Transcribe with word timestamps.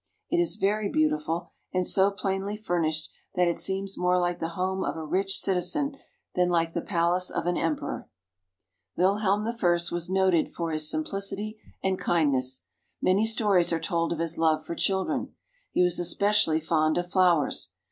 It 0.31 0.39
is 0.39 0.55
very 0.55 0.89
beautiful, 0.89 1.51
and 1.75 1.85
so 1.85 2.09
plainly 2.09 2.57
furnished 2.57 3.11
that 3.35 3.47
it 3.47 3.59
seems 3.59 3.99
more 3.99 4.17
like 4.17 4.39
the 4.39 4.47
home 4.57 4.83
of 4.83 4.95
a 4.97 5.05
rich 5.05 5.37
citizen 5.37 5.95
than 6.33 6.49
like 6.49 6.73
the 6.73 6.81
palace 6.81 7.29
of 7.29 7.45
an 7.45 7.55
emperor. 7.55 8.09
Wilhelm 8.97 9.45
I 9.47 9.77
was 9.91 10.09
noted 10.09 10.49
for 10.49 10.71
his 10.71 10.89
simplicity 10.89 11.59
and 11.83 11.99
kindness; 11.99 12.63
many 12.99 13.27
stories 13.27 13.71
are 13.71 13.79
told 13.79 14.11
of 14.11 14.17
his 14.17 14.39
love 14.39 14.65
for 14.65 14.73
children. 14.73 15.35
He 15.69 15.83
was 15.83 15.99
especially 15.99 16.59
fond 16.61 16.97
of 16.97 17.11
flowers. 17.11 17.73